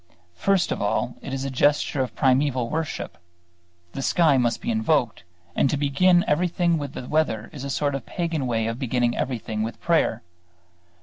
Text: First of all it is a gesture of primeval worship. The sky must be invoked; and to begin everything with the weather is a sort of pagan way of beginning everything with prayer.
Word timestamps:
First 0.33 0.71
of 0.71 0.81
all 0.81 1.13
it 1.21 1.31
is 1.31 1.45
a 1.45 1.51
gesture 1.51 2.01
of 2.01 2.15
primeval 2.15 2.71
worship. 2.71 3.19
The 3.91 4.01
sky 4.01 4.35
must 4.35 4.59
be 4.59 4.71
invoked; 4.71 5.21
and 5.55 5.69
to 5.69 5.77
begin 5.77 6.25
everything 6.27 6.79
with 6.79 6.93
the 6.93 7.07
weather 7.07 7.51
is 7.53 7.63
a 7.63 7.69
sort 7.69 7.93
of 7.93 8.07
pagan 8.07 8.47
way 8.47 8.65
of 8.65 8.79
beginning 8.79 9.15
everything 9.15 9.61
with 9.61 9.79
prayer. 9.79 10.23